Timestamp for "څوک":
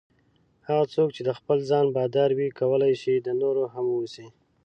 0.95-1.09